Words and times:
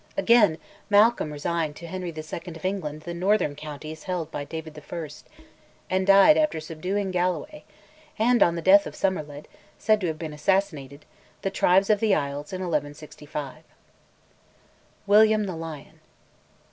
Again, 0.17 0.57
Malcolm 0.89 1.31
resigned 1.31 1.75
to 1.75 1.85
Henry 1.85 2.09
II. 2.11 2.55
of 2.55 2.65
England 2.65 3.01
the 3.01 3.13
northern 3.13 3.55
counties 3.55 4.05
held 4.05 4.31
by 4.31 4.43
David 4.43 4.83
I.; 4.91 5.09
and 5.91 6.07
died 6.07 6.37
after 6.37 6.59
subduing 6.59 7.11
Galloway, 7.11 7.65
and 8.17 8.41
(on 8.41 8.55
the 8.55 8.63
death 8.63 8.87
of 8.87 8.95
Somerled, 8.95 9.45
said 9.77 10.01
to 10.01 10.07
have 10.07 10.17
been 10.17 10.33
assassinated) 10.33 11.05
the 11.43 11.51
tribes 11.51 11.91
of 11.91 11.99
the 11.99 12.15
isles 12.15 12.51
in 12.51 12.61
1165. 12.61 13.63
WILLIAM 15.05 15.43
THE 15.43 15.55
LION. 15.55 15.99